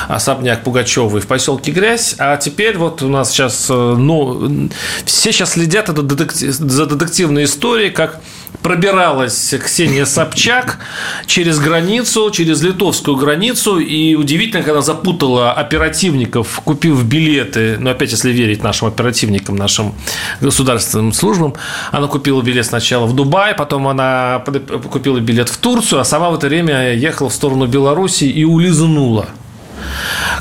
особняк 0.10 0.66
Пугачевой 0.66 1.22
в 1.22 1.28
поселке 1.28 1.72
Грязь. 1.72 2.16
А 2.18 2.36
теперь 2.36 2.78
вот 2.78 3.02
у 3.02 3.08
нас 3.08 3.32
сейчас, 3.32 3.68
э, 3.70 3.74
ну, 3.74 4.70
все 5.06 5.32
сейчас 5.32 5.54
следят 5.54 5.88
за 5.88 6.86
детективной 6.86 7.46
историей, 7.46 7.92
как 7.92 8.20
пробиралась 8.66 9.54
Ксения 9.64 10.06
Собчак 10.06 10.80
через 11.28 11.60
границу, 11.60 12.32
через 12.32 12.64
литовскую 12.64 13.16
границу, 13.16 13.78
и 13.78 14.16
удивительно, 14.16 14.64
когда 14.64 14.82
запутала 14.82 15.52
оперативников, 15.52 16.62
купив 16.66 17.04
билеты, 17.04 17.78
ну, 17.80 17.92
опять, 17.92 18.10
если 18.10 18.32
верить 18.32 18.64
нашим 18.64 18.88
оперативникам, 18.88 19.56
нашим 19.56 19.94
государственным 20.42 21.14
службам, 21.14 21.54
она 21.92 22.08
купила 22.08 22.42
билет 22.42 22.66
сначала 22.66 23.06
в 23.06 23.14
Дубай, 23.14 23.54
потом 23.54 23.88
она 23.88 24.44
купила 24.92 25.20
билет 25.20 25.50
в 25.50 25.58
Турцию, 25.58 26.02
а 26.02 26.04
сама 26.04 26.32
в 26.32 26.34
это 26.34 26.48
время 26.48 26.92
ехала 26.96 27.30
в 27.30 27.34
сторону 27.34 27.68
Беларуси 27.68 28.24
и 28.24 28.46
улизнула. 28.46 29.28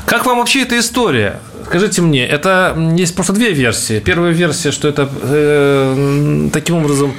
Как 0.07 0.25
вам 0.25 0.39
вообще 0.39 0.63
эта 0.63 0.79
история? 0.79 1.41
Скажите 1.67 2.01
мне, 2.01 2.25
это 2.25 2.75
есть 2.95 3.13
просто 3.15 3.33
две 3.33 3.51
версии. 3.51 3.99
Первая 3.99 4.31
версия, 4.31 4.71
что 4.71 4.87
это 4.87 5.09
э, 5.21 6.49
таким 6.53 6.77
образом 6.77 7.13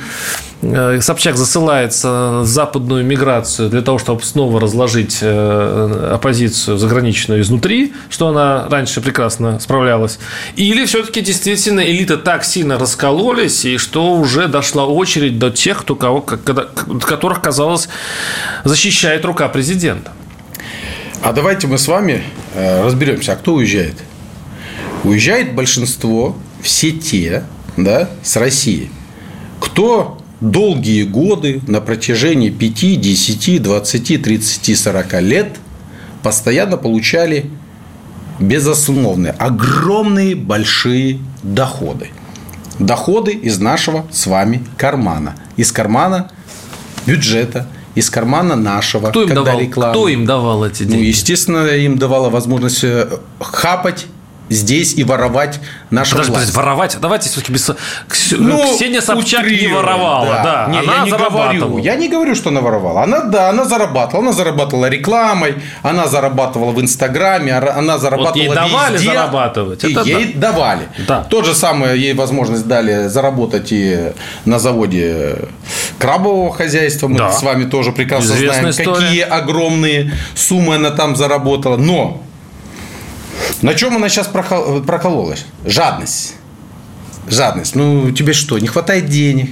Собчак 0.62 1.36
засылается 1.36 2.40
в 2.40 2.46
западную 2.46 3.04
миграцию 3.04 3.68
для 3.68 3.82
того, 3.82 3.98
чтобы 3.98 4.22
снова 4.22 4.58
разложить 4.58 5.18
э, 5.20 6.10
оппозицию 6.14 6.78
заграничную 6.78 7.42
изнутри, 7.42 7.92
что 8.08 8.28
она 8.28 8.66
раньше 8.68 9.02
прекрасно 9.02 9.60
справлялась. 9.60 10.18
Или 10.56 10.86
все-таки 10.86 11.20
действительно 11.20 11.80
элита 11.80 12.16
так 12.16 12.42
сильно 12.42 12.78
раскололись, 12.78 13.66
и 13.66 13.76
что 13.76 14.14
уже 14.14 14.48
дошла 14.48 14.86
очередь 14.86 15.38
до 15.38 15.50
тех, 15.50 15.82
кто, 15.82 15.94
кого, 15.94 16.22
которых, 16.22 17.42
казалось, 17.42 17.90
защищает 18.64 19.26
рука 19.26 19.48
президента. 19.48 20.12
А 21.22 21.34
давайте 21.34 21.66
мы 21.66 21.76
с 21.76 21.86
вами 21.86 22.22
э, 22.54 22.82
разберемся, 22.82 23.32
а 23.32 23.36
кто 23.36 23.54
уезжает? 23.54 23.96
Уезжает 25.04 25.54
большинство, 25.54 26.34
все 26.62 26.92
те, 26.92 27.44
да, 27.76 28.08
с 28.22 28.36
России, 28.36 28.90
кто 29.60 30.18
долгие 30.40 31.04
годы 31.04 31.60
на 31.66 31.80
протяжении 31.80 32.50
5, 32.50 33.00
10, 33.00 33.62
20, 33.62 34.22
30, 34.22 34.78
40 34.78 35.22
лет 35.22 35.56
постоянно 36.22 36.76
получали 36.76 37.50
безусловные, 38.38 39.32
огромные 39.32 40.34
большие 40.34 41.18
доходы. 41.42 42.08
Доходы 42.78 43.32
из 43.32 43.58
нашего 43.58 44.06
с 44.10 44.26
вами 44.26 44.62
кармана. 44.76 45.36
Из 45.56 45.72
кармана 45.72 46.30
бюджета, 47.06 47.68
из 47.94 48.10
кармана 48.10 48.56
нашего. 48.56 49.08
Кто 49.08 49.22
им, 49.22 49.34
давал, 49.34 49.60
реклама. 49.60 49.92
кто 49.92 50.08
им 50.08 50.26
давал 50.26 50.64
эти 50.66 50.82
ну, 50.82 50.90
деньги? 50.90 51.02
Ну, 51.02 51.08
естественно, 51.08 51.66
им 51.66 51.96
давала 51.96 52.28
возможность 52.28 52.84
э, 52.84 53.08
хапать 53.40 54.06
здесь 54.48 54.94
и 54.94 55.04
воровать 55.04 55.60
нашу 55.90 56.12
подожди, 56.12 56.32
власть. 56.32 56.46
Подожди, 56.46 56.58
воровать? 56.58 56.96
Давайте 57.00 57.28
все-таки 57.28 57.52
без... 57.52 57.70
Ну, 58.32 58.74
Ксения 58.74 59.00
Собчак 59.00 59.46
не 59.46 59.66
воровала, 59.66 60.26
да. 60.26 60.42
да. 60.42 60.72
Не, 60.72 60.78
она 60.78 60.94
я 60.94 61.04
не 61.04 61.10
говорю, 61.10 61.78
я 61.78 61.94
не 61.96 62.08
говорю, 62.08 62.34
что 62.34 62.50
она 62.50 62.60
воровала. 62.60 63.02
Она, 63.02 63.20
да, 63.24 63.50
она 63.50 63.64
зарабатывала. 63.64 64.26
Она 64.26 64.32
зарабатывала 64.32 64.86
рекламой, 64.86 65.56
она 65.82 66.06
зарабатывала 66.06 66.72
в 66.72 66.80
Инстаграме, 66.80 67.52
она 67.54 67.98
зарабатывала 67.98 68.26
вот 68.26 68.36
ей 68.36 68.48
давали 68.48 68.94
везде, 68.94 69.06
зарабатывать. 69.06 69.84
И 69.84 69.92
Это 69.92 70.02
ей 70.02 70.32
да. 70.34 70.52
давали. 70.52 70.88
Да. 71.06 71.24
То 71.24 71.42
же 71.42 71.54
самое 71.54 72.00
ей 72.00 72.14
возможность 72.14 72.66
дали 72.66 73.08
заработать 73.08 73.72
и 73.72 74.12
на 74.44 74.58
заводе 74.58 75.36
крабового 75.98 76.52
хозяйства. 76.52 77.08
Мы 77.08 77.18
да. 77.18 77.32
с 77.32 77.42
вами 77.42 77.64
тоже 77.64 77.92
прекрасно 77.92 78.32
Известная 78.34 78.72
знаем, 78.72 78.90
история. 78.90 79.06
какие 79.06 79.22
огромные 79.22 80.12
суммы 80.34 80.76
она 80.76 80.90
там 80.90 81.16
заработала. 81.16 81.76
Но 81.76 82.22
на 83.62 83.74
чем 83.74 83.96
она 83.96 84.08
сейчас 84.08 84.28
прокололась? 84.28 85.46
Жадность. 85.64 86.34
Жадность. 87.28 87.74
Ну, 87.74 88.10
тебе 88.12 88.32
что, 88.32 88.58
не 88.58 88.68
хватает 88.68 89.06
денег? 89.06 89.50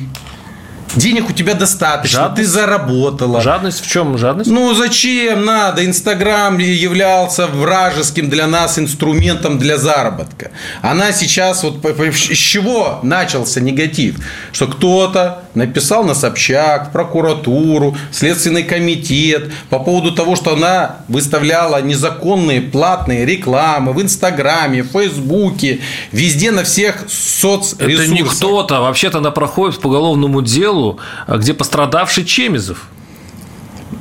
Денег 0.96 1.28
у 1.28 1.32
тебя 1.32 1.54
достаточно, 1.54 2.20
жадность? 2.20 2.42
ты 2.42 2.48
заработала. 2.48 3.40
Жадность 3.40 3.84
в 3.84 3.90
чем 3.90 4.16
жадность? 4.16 4.50
Ну 4.50 4.74
зачем 4.74 5.44
надо? 5.44 5.84
Инстаграм 5.84 6.56
являлся 6.58 7.46
вражеским 7.46 8.30
для 8.30 8.46
нас 8.46 8.78
инструментом 8.78 9.58
для 9.58 9.76
заработка. 9.76 10.52
Она 10.82 11.12
сейчас 11.12 11.64
вот 11.64 11.84
с 11.84 12.36
чего 12.36 13.00
начался 13.02 13.60
негатив? 13.60 14.16
Что 14.52 14.68
кто-то 14.68 15.44
написал 15.54 16.04
на 16.04 16.14
Собчак, 16.14 16.88
в 16.88 16.92
прокуратуру, 16.92 17.96
Следственный 18.12 18.62
комитет 18.62 19.50
по 19.70 19.78
поводу 19.78 20.12
того, 20.12 20.36
что 20.36 20.54
она 20.54 20.96
выставляла 21.08 21.82
незаконные 21.82 22.60
платные 22.60 23.24
рекламы 23.24 23.92
в 23.92 24.00
Инстаграме, 24.00 24.82
в 24.82 24.88
Фейсбуке, 24.88 25.80
везде 26.12 26.50
на 26.50 26.64
всех 26.64 27.04
соцресурсах. 27.08 27.88
Это 27.88 28.06
не 28.06 28.22
кто-то, 28.22 28.80
вообще-то 28.80 29.18
она 29.18 29.30
проходит 29.30 29.80
по 29.80 29.88
уголовному 29.88 30.42
делу 30.42 30.83
делу, 30.84 30.98
где 31.28 31.54
пострадавший 31.54 32.24
Чемизов. 32.24 32.78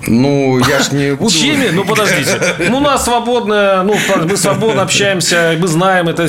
Ну, 0.07 0.59
я 0.59 0.79
ж 0.79 0.91
не 0.91 1.15
буду... 1.15 1.31
Чеми? 1.31 1.69
Ну, 1.73 1.85
подождите. 1.85 2.39
Ну, 2.69 2.77
у 2.77 2.79
нас 2.79 3.05
свободная, 3.05 3.83
ну, 3.83 3.95
мы 4.25 4.37
свободно 4.37 4.81
общаемся, 4.81 5.55
мы 5.59 5.67
знаем, 5.67 6.09
эта 6.09 6.23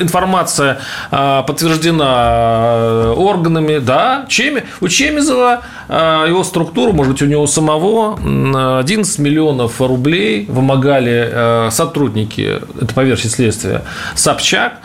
информация 0.00 0.78
а, 1.10 1.42
подтверждена 1.42 2.04
а, 2.06 3.12
органами, 3.12 3.78
да, 3.78 4.26
Чеми. 4.28 4.64
У 4.80 4.88
Чемизова 4.88 5.60
а, 5.88 6.26
его 6.26 6.42
структуру, 6.44 6.92
может 6.92 7.12
быть, 7.12 7.22
у 7.22 7.26
него 7.26 7.46
самого 7.46 8.18
11 8.80 9.18
миллионов 9.18 9.80
рублей 9.80 10.46
вымогали 10.48 11.70
сотрудники, 11.70 12.60
это 12.80 12.94
по 12.94 13.04
версии 13.04 13.28
следствия, 13.28 13.82
Собчак, 14.16 14.72
а, 14.80 14.83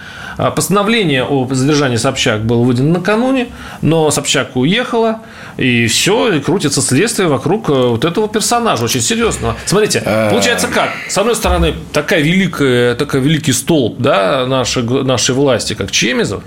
постановление 0.52 1.24
о 1.26 1.48
задержании 1.52 1.98
Собчак 1.98 2.46
было 2.46 2.64
выдано 2.64 3.00
накануне, 3.00 3.48
но 3.82 4.10
Собчак 4.10 4.56
уехала, 4.56 5.20
и 5.58 5.88
все, 5.88 6.34
и 6.34 6.40
крутится 6.40 6.82
следствие 6.82 7.28
вокруг 7.28 7.70
э, 7.70 7.74
вот 7.74 8.06
этого 8.06 8.30
персонажа, 8.30 8.86
очень 8.86 9.02
серьезного. 9.02 9.56
Смотрите, 9.66 10.02
а. 10.06 10.30
получается 10.30 10.68
как? 10.68 10.92
С 11.10 11.18
одной 11.18 11.36
стороны, 11.36 11.76
такая 11.92 12.22
великая, 12.22 12.96
такой 12.96 13.20
великий 13.20 13.52
столб 13.52 13.98
да, 14.00 14.46
нашей, 14.46 14.84
нашей 14.84 15.36
власти, 15.36 15.74
как 15.74 15.92
Чемизов, 15.92 16.42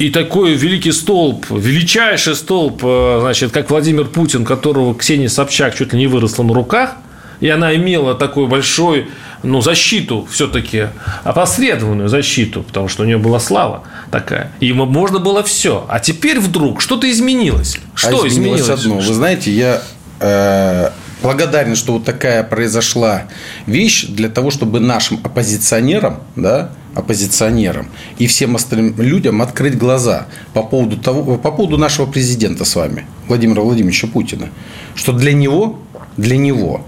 и 0.00 0.10
такой 0.10 0.54
великий 0.54 0.90
столб, 0.90 1.46
величайший 1.50 2.34
столб, 2.34 2.80
э, 2.82 3.18
значит, 3.20 3.52
как 3.52 3.70
Владимир 3.70 4.06
Путин, 4.06 4.44
которого 4.44 4.94
Ксения 4.94 5.28
Собчак 5.28 5.76
чуть 5.76 5.92
ли 5.92 5.98
не 6.00 6.06
выросла 6.08 6.42
на 6.42 6.52
руках, 6.52 6.96
и 7.40 7.48
она 7.48 7.74
имела 7.76 8.14
такой 8.14 8.46
большой 8.46 9.08
ну, 9.44 9.60
защиту 9.60 10.26
все-таки, 10.30 10.88
опосредованную 11.22 12.08
защиту, 12.08 12.62
потому 12.62 12.88
что 12.88 13.02
у 13.02 13.06
нее 13.06 13.18
была 13.18 13.40
слава 13.40 13.84
такая. 14.10 14.50
И 14.60 14.66
ему 14.66 14.86
можно 14.86 15.18
было 15.18 15.42
все. 15.42 15.84
А 15.88 16.00
теперь 16.00 16.40
вдруг 16.40 16.80
что-то 16.80 17.10
изменилось. 17.10 17.78
Что 17.94 18.22
а 18.22 18.28
изменилось? 18.28 18.62
изменилось? 18.62 18.84
одно. 18.84 18.96
Вы 18.96 19.14
знаете, 19.14 19.50
я 19.52 19.82
э, 20.20 20.90
благодарен, 21.22 21.76
что 21.76 21.94
вот 21.94 22.04
такая 22.04 22.42
произошла 22.42 23.24
вещь 23.66 24.06
для 24.06 24.28
того, 24.28 24.50
чтобы 24.50 24.80
нашим 24.80 25.20
оппозиционерам, 25.22 26.20
да, 26.36 26.70
оппозиционерам 26.94 27.88
и 28.18 28.26
всем 28.26 28.56
остальным 28.56 28.94
людям 29.00 29.42
открыть 29.42 29.76
глаза 29.76 30.26
по 30.52 30.62
поводу, 30.62 30.96
того, 30.96 31.36
по 31.36 31.50
поводу 31.50 31.78
нашего 31.78 32.06
президента 32.06 32.64
с 32.64 32.76
вами, 32.76 33.06
Владимира 33.26 33.62
Владимировича 33.62 34.06
Путина, 34.06 34.50
что 34.94 35.12
для 35.12 35.32
него, 35.32 35.78
для 36.16 36.36
него, 36.36 36.84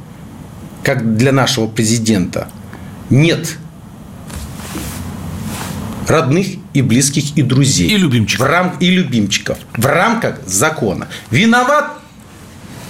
как 0.86 1.16
для 1.16 1.32
нашего 1.32 1.66
президента, 1.66 2.46
нет 3.10 3.56
родных 6.06 6.46
и 6.74 6.80
близких 6.80 7.36
и 7.36 7.42
друзей. 7.42 7.90
И 7.90 7.96
любимчиков. 7.96 8.46
В 8.46 8.48
рам... 8.48 8.76
И 8.78 8.90
любимчиков. 8.90 9.58
В 9.76 9.84
рамках 9.84 10.46
закона. 10.46 11.08
Виноват? 11.32 11.98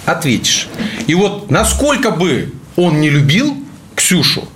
Ответишь. 0.05 0.69
И 1.07 1.15
вот 1.15 1.49
насколько 1.49 2.11
бы 2.11 2.53
он 2.75 3.01
не 3.01 3.09
любил 3.09 3.57
Ксюшу, 3.95 4.47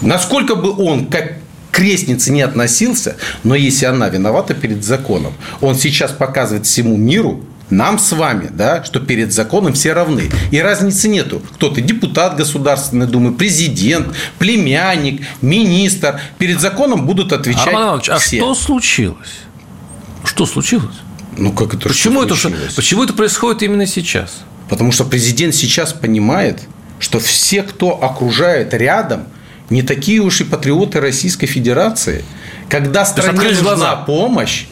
насколько 0.00 0.56
бы 0.56 0.76
он 0.76 1.06
как 1.06 1.34
крестнице 1.70 2.32
не 2.32 2.42
относился, 2.42 3.18
но 3.44 3.54
если 3.54 3.86
она 3.86 4.08
виновата 4.08 4.52
перед 4.52 4.82
законом, 4.82 5.32
он 5.60 5.76
сейчас 5.76 6.10
показывает 6.10 6.66
всему 6.66 6.96
миру, 6.96 7.44
нам 7.70 7.98
с 7.98 8.12
вами, 8.12 8.48
да, 8.52 8.84
что 8.84 9.00
перед 9.00 9.32
законом 9.32 9.72
все 9.72 9.92
равны. 9.92 10.30
И 10.50 10.60
разницы 10.60 11.08
нету. 11.08 11.42
Кто 11.54 11.68
ты? 11.68 11.80
Депутат 11.80 12.36
Государственной 12.36 13.06
Думы, 13.06 13.32
президент, 13.32 14.08
племянник, 14.38 15.22
министр. 15.42 16.20
Перед 16.38 16.60
законом 16.60 17.06
будут 17.06 17.32
отвечать 17.32 17.66
Арман 17.68 17.82
Иванович, 17.84 18.08
а 18.10 18.18
все. 18.18 18.38
что 18.38 18.54
случилось? 18.54 19.38
Что 20.24 20.46
случилось? 20.46 20.96
Ну, 21.36 21.52
как 21.52 21.74
это 21.74 21.88
Почему 21.88 22.20
что 22.22 22.26
это, 22.26 22.36
случилось? 22.36 22.74
почему 22.74 23.04
это 23.04 23.12
происходит 23.12 23.62
именно 23.62 23.86
сейчас? 23.86 24.42
Потому 24.68 24.92
что 24.92 25.04
президент 25.04 25.54
сейчас 25.54 25.92
понимает, 25.92 26.62
что 26.98 27.20
все, 27.20 27.62
кто 27.62 28.02
окружает 28.02 28.74
рядом, 28.74 29.24
не 29.70 29.82
такие 29.82 30.20
уж 30.20 30.40
и 30.40 30.44
патриоты 30.44 31.00
Российской 31.00 31.46
Федерации. 31.46 32.24
Когда 32.68 33.04
стране 33.04 33.50
нужна 33.50 33.62
глаза. 33.62 33.96
помощь, 33.96 34.66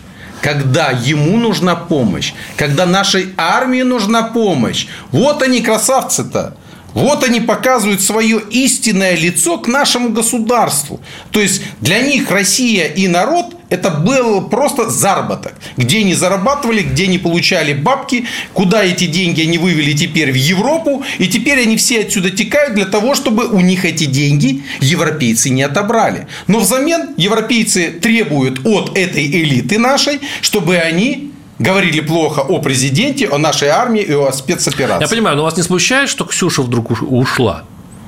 когда 0.45 0.91
ему 0.91 1.39
нужна 1.39 1.75
помощь, 1.75 2.35
когда 2.57 2.85
нашей 2.85 3.33
армии 3.39 3.81
нужна 3.81 4.25
помощь, 4.25 4.87
вот 5.11 5.43
они 5.43 5.63
красавцы-то. 5.63 6.55
Вот 6.93 7.25
они 7.25 7.41
показывают 7.41 8.03
свое 8.03 8.43
истинное 8.51 9.17
лицо 9.17 9.57
к 9.57 9.69
нашему 9.69 10.11
государству. 10.11 11.01
То 11.31 11.41
есть 11.41 11.63
для 11.81 12.01
них 12.01 12.31
Россия 12.31 12.89
и 12.89 13.09
народ 13.09 13.57
это 13.75 13.91
был 13.91 14.49
просто 14.49 14.89
заработок. 14.89 15.55
Где 15.77 15.99
они 15.99 16.15
зарабатывали, 16.15 16.83
где 16.83 17.05
они 17.05 17.19
получали 17.19 17.73
бабки, 17.73 18.27
куда 18.53 18.83
эти 18.85 19.07
деньги 19.07 19.43
они 19.43 19.59
вывели 19.59 19.93
теперь 19.93 20.33
в 20.33 20.37
Европу. 20.37 21.03
И 21.19 21.27
теперь 21.27 21.61
они 21.63 21.77
все 21.77 22.01
отсюда 22.01 22.31
текают 22.31 22.75
для 22.75 22.87
того, 22.87 23.15
чтобы 23.15 23.47
у 23.47 23.61
них 23.61 23.85
эти 23.85 24.05
деньги 24.05 24.63
европейцы 24.81 25.51
не 25.51 25.63
отобрали. 25.63 26.27
Но 26.47 26.61
взамен 26.61 27.11
европейцы 27.17 27.91
требуют 27.91 28.65
от 28.65 28.97
этой 28.97 29.27
элиты 29.27 29.79
нашей, 29.79 30.21
чтобы 30.41 30.77
они 30.77 31.33
говорили 31.59 32.01
плохо 32.01 32.41
о 32.41 32.59
президенте, 32.61 33.29
о 33.29 33.39
нашей 33.39 33.69
армии 33.69 34.03
и 34.03 34.13
о 34.13 34.33
спецоперации. 34.33 35.05
Я 35.05 35.09
понимаю, 35.09 35.37
но 35.37 35.43
вас 35.45 35.57
не 35.57 35.63
смущает, 35.63 36.09
что 36.09 36.25
Ксюша 36.25 36.63
вдруг 36.63 36.91
уш- 36.91 37.03
ушла? 37.03 37.65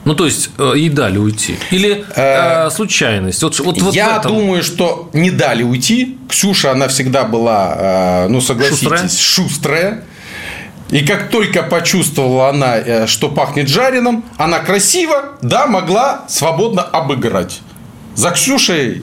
Ну, 0.06 0.14
то 0.14 0.24
есть, 0.24 0.50
э, 0.56 0.72
ей 0.76 0.88
дали 0.88 1.18
уйти? 1.18 1.58
Или 1.72 2.04
э, 2.14 2.70
случайность? 2.70 3.42
Вот, 3.42 3.58
вот, 3.58 3.82
вот 3.82 3.92
Я 3.92 4.18
этом. 4.18 4.36
думаю, 4.36 4.62
что 4.62 5.10
не 5.12 5.32
дали 5.32 5.64
уйти. 5.64 6.16
Ксюша, 6.28 6.70
она 6.70 6.86
всегда 6.86 7.24
была, 7.24 7.74
э, 7.76 8.28
ну 8.28 8.40
согласитесь, 8.40 9.18
шустрая. 9.18 10.04
И 10.90 11.04
как 11.04 11.28
только 11.30 11.64
почувствовала 11.64 12.50
она, 12.50 12.76
э, 12.76 13.06
что 13.08 13.28
пахнет 13.28 13.68
жареным, 13.68 14.24
она 14.36 14.60
красиво, 14.60 15.32
да, 15.42 15.66
могла 15.66 16.24
свободно 16.28 16.82
обыграть. 16.82 17.60
За 18.14 18.30
Ксюшей 18.30 19.02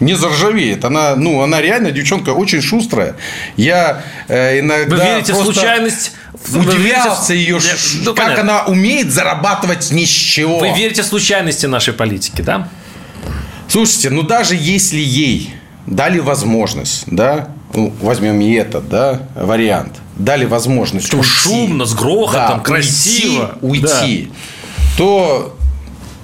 не 0.00 0.14
заржавеет. 0.14 0.84
Она, 0.84 1.16
ну, 1.16 1.42
она 1.42 1.60
реально 1.60 1.90
девчонка 1.90 2.30
очень 2.30 2.62
шустрая. 2.62 3.16
Я 3.56 4.02
э, 4.28 4.60
иногда 4.60 4.96
Вы 4.96 5.02
верите 5.02 5.32
в 5.32 5.36
просто 5.36 5.52
случайность? 5.52 6.12
Вы 6.48 6.60
Удивлялся 6.60 7.32
в- 7.32 7.36
ее, 7.36 7.58
ну, 8.04 8.14
как 8.14 8.26
понятно. 8.28 8.42
она 8.42 8.64
умеет 8.66 9.12
зарабатывать 9.12 9.90
ни 9.90 10.04
с 10.04 10.08
чего. 10.08 10.58
Вы 10.58 10.70
верите 10.72 11.02
в 11.02 11.06
случайности 11.06 11.66
нашей 11.66 11.94
политики, 11.94 12.42
да? 12.42 12.68
Слушайте, 13.66 14.10
ну 14.10 14.22
даже 14.22 14.54
если 14.54 14.98
ей 15.00 15.52
дали 15.86 16.20
возможность, 16.20 17.04
да, 17.06 17.48
ну, 17.74 17.92
возьмем 18.00 18.40
и 18.40 18.52
этот, 18.54 18.88
да, 18.88 19.22
вариант, 19.34 19.94
дали 20.16 20.44
возможность 20.44 21.06
Причем 21.08 21.22
шумно, 21.22 21.84
с 21.84 21.94
грохотом, 21.94 22.62
красиво. 22.62 23.58
уйти, 23.60 23.84
уйти, 23.86 24.32
то, 24.96 25.56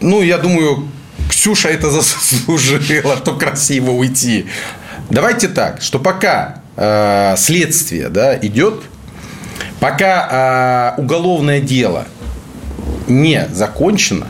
ну, 0.01 0.23
я 0.23 0.39
думаю, 0.39 0.89
Ксюша 1.29 1.69
это 1.69 1.91
заслужила, 1.91 3.17
то 3.17 3.35
красиво 3.35 3.91
уйти. 3.91 4.47
Давайте 5.11 5.49
так, 5.49 5.83
что 5.83 5.99
пока 5.99 6.63
э, 6.77 7.35
следствие, 7.37 8.09
да, 8.09 8.37
идет, 8.39 8.83
пока 9.81 10.95
э, 10.97 11.01
уголовное 11.01 11.61
дело 11.61 12.07
не 13.07 13.47
закончено, 13.53 14.29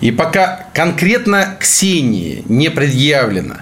и 0.00 0.10
пока 0.10 0.66
конкретно 0.74 1.56
Ксении 1.60 2.42
не 2.48 2.70
предъявлено 2.70 3.56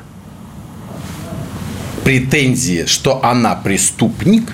претензии, 2.05 2.87
что 2.87 3.23
она 3.23 3.55
преступник, 3.55 4.51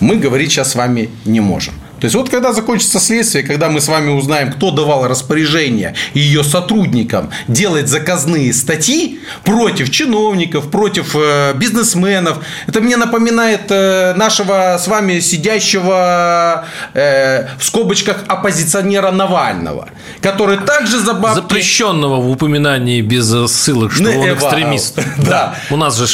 мы 0.00 0.16
говорить 0.16 0.50
сейчас 0.50 0.72
с 0.72 0.74
вами 0.74 1.10
не 1.24 1.38
можем. 1.40 1.74
То 2.00 2.04
есть 2.04 2.14
вот 2.14 2.28
когда 2.28 2.52
закончится 2.52 3.00
следствие, 3.00 3.44
когда 3.44 3.68
мы 3.68 3.80
с 3.80 3.88
вами 3.88 4.10
узнаем, 4.10 4.52
кто 4.52 4.70
давал 4.70 5.06
распоряжение 5.08 5.94
ее 6.14 6.44
сотрудникам 6.44 7.30
делать 7.48 7.88
заказные 7.88 8.52
статьи 8.52 9.20
против 9.44 9.90
чиновников, 9.90 10.70
против 10.70 11.14
э, 11.14 11.54
бизнесменов, 11.54 12.38
это 12.66 12.80
мне 12.80 12.96
напоминает 12.96 13.70
э, 13.70 14.14
нашего 14.14 14.78
с 14.78 14.86
вами 14.86 15.18
сидящего 15.20 16.66
э, 16.94 17.48
в 17.58 17.64
скобочках 17.64 18.24
оппозиционера 18.28 19.10
Навального, 19.10 19.88
который 20.20 20.58
также 20.58 21.00
за 21.00 21.14
бабки... 21.14 21.40
Запрещенного 21.40 22.20
в 22.20 22.30
упоминании 22.30 23.00
без 23.00 23.32
э, 23.32 23.48
ссылок, 23.48 23.92
что 23.92 24.04
он 24.04 24.32
экстремист. 24.32 24.98
да. 25.18 25.56
У 25.70 25.76
нас 25.76 25.96
же 25.96 26.06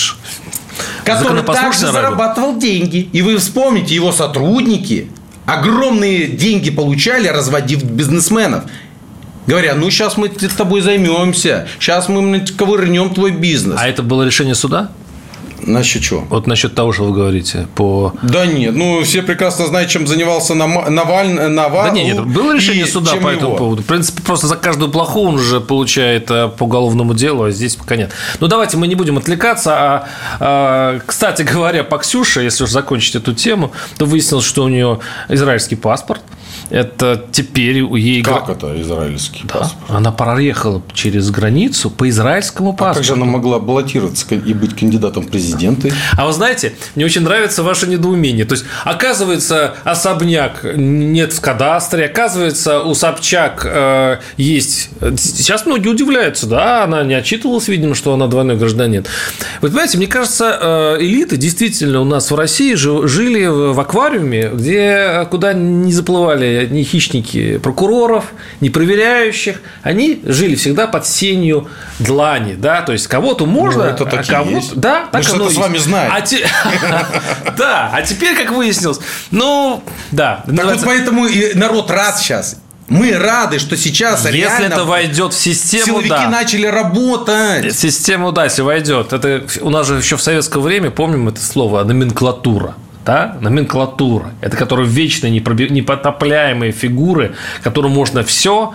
который 1.05 1.43
также 1.43 1.87
зарабатывал 1.93 2.57
деньги. 2.57 3.09
И 3.13 3.23
вы 3.23 3.37
вспомните, 3.37 3.95
его 3.95 4.13
сотрудники 4.13 5.09
огромные 5.47 6.27
деньги 6.27 6.71
получали, 6.71 7.29
разводив 7.29 7.83
бизнесменов. 7.85 8.65
Говоря, 9.47 9.75
ну 9.75 9.91
сейчас 9.91 10.17
мы 10.17 10.29
с 10.29 10.55
тобой 10.55 10.81
займемся, 10.81 11.69
сейчас 11.79 12.09
мы 12.09 12.41
ковырнем 12.41 13.13
твой 13.13 13.31
бизнес. 13.31 13.79
А 13.79 13.89
это 13.89 14.03
было 14.03 14.23
решение 14.23 14.55
суда? 14.55 14.91
Насчет 15.67 16.03
чего? 16.03 16.25
Вот 16.31 16.47
насчет 16.47 16.75
того, 16.75 16.93
что 16.93 17.05
вы 17.05 17.13
говорите 17.13 17.67
по... 17.75 18.13
Да 18.23 18.47
нет, 18.47 18.75
ну 18.75 19.03
все 19.03 19.23
прекрасно 19.23 19.67
знают, 19.67 19.91
чем 19.91 20.07
занимался 20.07 20.55
Наваль- 20.55 21.49
Навал. 21.49 21.85
Да 21.85 21.91
нет, 21.91 22.17
нет, 22.19 22.27
было 22.27 22.55
решение 22.55 22.87
суда 22.87 23.13
по 23.13 23.29
этому 23.29 23.49
его. 23.49 23.57
поводу. 23.57 23.83
В 23.83 23.87
принципе, 23.87 24.23
просто 24.23 24.47
за 24.47 24.57
каждую 24.57 24.91
плоху 24.91 25.23
он 25.23 25.35
уже 25.37 25.61
получает 25.61 26.31
э, 26.31 26.49
по 26.49 26.65
уголовному 26.65 27.15
делу, 27.15 27.45
а 27.45 27.51
здесь 27.51 27.77
пока 27.77 27.97
нет. 27.97 28.11
Ну, 28.41 28.49
давайте 28.49 28.77
мы 28.77 28.87
не 28.87 28.95
будем 28.95 29.19
отвлекаться. 29.19 29.75
А, 29.75 30.09
а, 30.41 31.01
кстати 31.05 31.43
говоря, 31.43 31.85
по 31.85 31.99
Ксюше, 31.99 32.43
если 32.43 32.65
уж 32.65 32.71
закончить 32.71 33.15
эту 33.17 33.35
тему, 33.35 33.73
то 33.99 34.07
выяснилось, 34.07 34.45
что 34.45 34.65
у 34.65 34.69
нее 34.69 35.01
израильский 35.29 35.77
паспорт. 35.77 36.21
Это 36.71 37.25
теперь 37.33 37.81
у 37.83 37.97
ей... 37.97 38.23
Как 38.23 38.49
это 38.49 38.81
израильский 38.81 39.43
Да, 39.45 39.61
паспорт? 39.61 39.91
она 39.91 40.13
проехала 40.13 40.83
через 40.93 41.31
границу 41.31 41.91
по 41.91 42.09
израильскому 42.09 42.71
А 42.71 42.73
как 42.73 42.79
паспорту. 42.79 43.07
же 43.09 43.13
она 43.15 43.25
могла 43.27 43.59
баллотироваться 43.59 44.27
и 44.35 44.55
быть 44.55 44.75
кандидатом 44.77 45.25
в 45.25 45.29
президенты? 45.31 45.93
А 46.17 46.27
вы 46.27 46.33
знаете, 46.33 46.75
мне 46.95 47.05
очень 47.05 47.23
нравится 47.23 47.63
ваше 47.63 47.87
недоумение. 47.87 48.45
То 48.45 48.55
есть, 48.55 48.65
оказывается, 48.85 49.75
особняк 49.85 50.65
нет 50.77 51.33
в 51.33 51.41
кадастре, 51.41 52.07
оказывается, 52.07 52.81
у 52.81 52.95
Собчак 52.95 53.63
э, 53.69 54.17
есть... 54.37 54.91
Сейчас 55.19 55.67
многие 55.67 55.89
удивляются, 55.89 56.47
да, 56.47 56.85
она 56.85 57.03
не 57.05 57.15
отчитывалась, 57.15 57.69
видимо, 57.69 57.95
что 57.95 58.15
она 58.15 58.27
двойной 58.27 58.57
гражданин. 58.57 59.05
Вы 59.61 59.69
понимаете, 59.69 59.99
мне 59.99 60.07
кажется, 60.07 60.59
э, 60.61 60.97
элиты 61.01 61.37
действительно 61.37 62.01
у 62.01 62.05
нас 62.05 62.31
в 62.31 62.35
России 62.35 62.75
жи- 62.75 63.07
жили 63.07 63.47
в 63.47 63.79
аквариуме, 63.79 64.51
где 64.53 65.27
куда 65.31 65.53
не 65.53 65.93
заплывали 65.93 66.54
ни 66.63 66.83
хищники 66.83 67.59
прокуроров, 67.59 68.27
ни 68.61 68.69
проверяющих. 68.69 69.61
Они 69.83 70.21
жили 70.25 70.55
всегда 70.55 70.87
под 70.87 71.07
сенью 71.07 71.69
длани, 71.99 72.55
да, 72.55 72.83
то 72.83 72.93
есть 72.93 73.07
кого-то 73.07 73.47
можно, 73.47 73.85
Ну, 73.85 73.91
это 73.91 74.05
а 74.05 74.23
кого-то... 74.23 74.75
Да, 74.77 75.07
так 75.11 75.25
Мы 75.29 75.35
оно 75.35 75.51
с 75.51 75.57
вами 75.57 75.79
знаем. 75.79 76.13
А 76.15 76.21
те- 76.21 76.47
Да, 77.57 77.91
а 77.93 78.03
теперь, 78.03 78.37
как 78.37 78.53
выяснилось, 78.53 79.01
ну, 79.31 79.83
да. 80.11 80.37
Так 80.37 80.47
вот 80.47 80.55
называется, 80.55 80.87
поэтому 80.87 81.27
и 81.27 81.55
народ 81.55 81.91
рад 81.91 82.19
сейчас. 82.19 82.57
Мы 82.89 83.13
рады, 83.17 83.59
что 83.59 83.77
сейчас 83.77 84.25
Если 84.25 84.37
реально 84.37 84.75
это 84.75 84.85
войдет 84.85 85.33
в 85.33 85.41
систему, 85.41 85.85
силовики 85.87 86.11
да. 86.11 86.29
начали 86.29 86.67
работать. 86.67 87.75
Систему, 87.75 88.31
да, 88.31 88.45
если 88.45 88.63
войдет. 88.63 89.13
Это 89.13 89.45
у 89.63 89.71
нас 89.71 89.87
же 89.87 89.97
еще 89.97 90.17
в 90.17 90.23
советское 90.23 90.61
время, 90.61 90.91
помним 90.91 91.29
это 91.29 91.41
слово, 91.41 91.83
номенклатура. 91.85 92.75
Да? 93.05 93.37
Номенклатура. 93.41 94.31
Это 94.41 94.57
которые 94.57 94.89
вечно 94.89 95.29
непотопляемые 95.29 96.73
фигуры, 96.73 97.35
которым 97.63 97.93
можно 97.93 98.23
все 98.23 98.75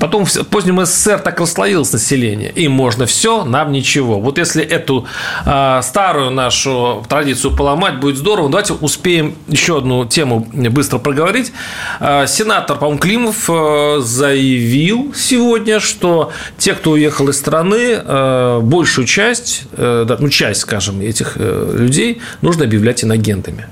Потом 0.00 0.24
в 0.24 0.32
позднем 0.44 0.84
СССР 0.84 1.20
так 1.20 1.40
расслоилось 1.40 1.92
население. 1.92 2.50
Им 2.50 2.72
можно 2.72 3.06
все, 3.06 3.44
нам 3.44 3.72
ничего. 3.72 4.20
Вот 4.20 4.38
если 4.38 4.62
эту 4.62 5.06
э, 5.44 5.80
старую 5.82 6.30
нашу 6.30 7.04
традицию 7.08 7.56
поломать, 7.56 8.00
будет 8.00 8.16
здорово. 8.16 8.48
Давайте 8.48 8.72
успеем 8.74 9.36
еще 9.48 9.78
одну 9.78 10.04
тему 10.04 10.46
быстро 10.52 10.98
проговорить. 10.98 11.52
Э, 12.00 12.26
сенатор, 12.26 12.78
по-моему, 12.78 12.98
Климов 12.98 13.48
э, 13.48 14.00
заявил 14.00 15.14
сегодня, 15.14 15.80
что 15.80 16.32
те, 16.58 16.74
кто 16.74 16.92
уехал 16.92 17.28
из 17.28 17.38
страны, 17.38 18.00
э, 18.04 18.60
большую 18.62 19.06
часть, 19.06 19.62
э, 19.72 20.06
ну, 20.18 20.28
часть, 20.28 20.60
скажем, 20.60 21.00
этих 21.00 21.36
э, 21.36 21.76
людей 21.78 22.20
нужно 22.42 22.64
объявлять 22.64 23.04
инагентами. 23.04 23.66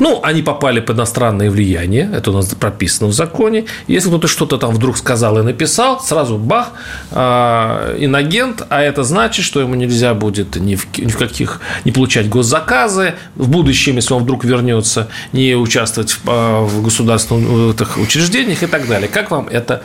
Ну, 0.00 0.20
они 0.22 0.42
попали 0.42 0.80
под 0.80 0.96
иностранное 0.96 1.50
влияние, 1.50 2.10
это 2.12 2.30
у 2.30 2.34
нас 2.34 2.46
прописано 2.54 3.08
в 3.08 3.12
законе. 3.12 3.66
Если 3.86 4.08
кто-то 4.08 4.28
что-то 4.28 4.56
там 4.56 4.74
вдруг 4.74 4.96
сказал 4.96 5.38
и 5.38 5.42
написал, 5.42 6.00
сразу 6.00 6.38
бах, 6.38 6.72
э, 7.10 7.96
инагент, 8.00 8.62
а 8.70 8.82
это 8.82 9.04
значит, 9.04 9.44
что 9.44 9.60
ему 9.60 9.74
нельзя 9.74 10.14
будет 10.14 10.56
ни 10.56 10.74
в, 10.74 10.86
ни 10.98 11.10
в 11.10 11.18
каких, 11.18 11.60
не 11.84 11.92
получать 11.92 12.30
госзаказы, 12.30 13.14
в 13.36 13.48
будущем, 13.50 13.96
если 13.96 14.14
он 14.14 14.22
вдруг 14.22 14.44
вернется, 14.44 15.08
не 15.32 15.54
участвовать 15.54 16.12
в, 16.12 16.20
а, 16.26 16.64
в 16.64 16.82
государственных 16.82 17.98
учреждениях 17.98 18.62
и 18.62 18.66
так 18.66 18.88
далее. 18.88 19.08
Как 19.08 19.30
вам 19.30 19.48
эта 19.48 19.82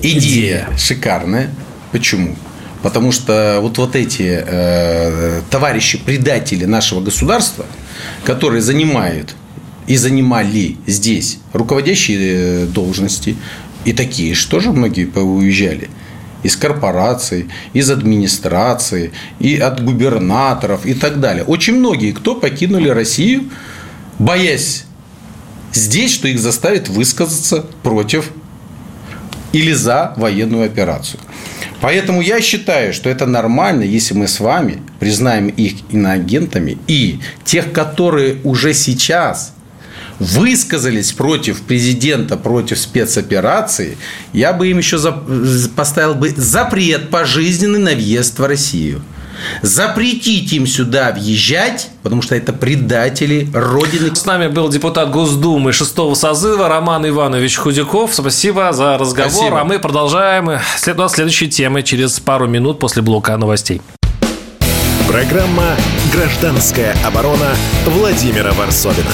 идея? 0.00 0.18
Идея 0.18 0.68
шикарная. 0.78 1.50
Почему? 1.92 2.36
Потому 2.82 3.12
что 3.12 3.58
вот, 3.60 3.76
вот 3.76 3.96
эти 3.96 4.42
э, 4.46 5.42
товарищи 5.50 5.98
предатели 5.98 6.64
нашего 6.64 7.02
государства– 7.02 7.66
которые 8.24 8.62
занимают 8.62 9.34
и 9.86 9.96
занимали 9.96 10.76
здесь 10.86 11.38
руководящие 11.52 12.64
э, 12.64 12.66
должности, 12.66 13.36
и 13.84 13.92
такие 13.92 14.34
же 14.34 14.48
тоже 14.48 14.72
многие 14.72 15.06
уезжали 15.06 15.88
из 16.42 16.56
корпораций, 16.56 17.48
из 17.72 17.90
администрации, 17.90 19.12
и 19.38 19.56
от 19.56 19.84
губернаторов 19.84 20.86
и 20.86 20.94
так 20.94 21.20
далее. 21.20 21.44
Очень 21.44 21.78
многие, 21.78 22.12
кто 22.12 22.34
покинули 22.34 22.88
Россию, 22.88 23.50
боясь 24.18 24.84
здесь, 25.72 26.12
что 26.12 26.28
их 26.28 26.38
заставит 26.38 26.88
высказаться 26.88 27.64
против 27.82 28.30
или 29.52 29.72
за 29.72 30.14
военную 30.16 30.66
операцию. 30.66 31.20
Поэтому 31.86 32.20
я 32.20 32.40
считаю, 32.40 32.92
что 32.92 33.08
это 33.08 33.26
нормально, 33.26 33.84
если 33.84 34.12
мы 34.12 34.26
с 34.26 34.40
вами 34.40 34.82
признаем 34.98 35.46
их 35.46 35.74
иноагентами 35.88 36.78
и 36.88 37.20
тех, 37.44 37.70
которые 37.70 38.38
уже 38.42 38.74
сейчас 38.74 39.54
высказались 40.18 41.12
против 41.12 41.62
президента, 41.62 42.36
против 42.36 42.80
спецоперации, 42.80 43.98
я 44.32 44.52
бы 44.52 44.66
им 44.66 44.78
еще 44.78 44.98
поставил 45.76 46.16
бы 46.16 46.30
запрет 46.30 47.08
пожизненный 47.08 47.78
на 47.78 47.92
въезд 47.92 48.36
в 48.40 48.44
Россию 48.44 49.00
запретить 49.62 50.52
им 50.52 50.66
сюда 50.66 51.12
въезжать, 51.12 51.90
потому 52.02 52.22
что 52.22 52.34
это 52.34 52.52
предатели 52.52 53.48
Родины. 53.52 54.14
С 54.14 54.24
нами 54.24 54.48
был 54.48 54.68
депутат 54.68 55.10
Госдумы 55.10 55.72
шестого 55.72 56.14
созыва 56.14 56.68
Роман 56.68 57.06
Иванович 57.08 57.56
Худяков. 57.56 58.14
Спасибо 58.14 58.72
за 58.72 58.98
разговор. 58.98 59.30
Спасибо. 59.32 59.60
А 59.60 59.64
мы 59.64 59.78
продолжаем 59.78 60.50
след... 60.78 60.96
следующие 61.10 61.50
темы 61.50 61.82
через 61.82 62.20
пару 62.20 62.46
минут 62.46 62.78
после 62.78 63.02
блока 63.02 63.36
новостей. 63.36 63.80
Программа 65.08 65.76
«Гражданская 66.12 66.96
оборона» 67.06 67.54
Владимира 67.86 68.52
Варсовина. 68.52 69.12